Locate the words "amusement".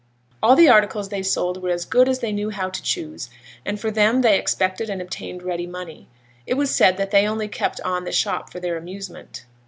8.77-9.45